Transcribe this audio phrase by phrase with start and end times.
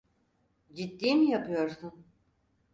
[0.75, 2.05] Ciddi mi yapıyorsun?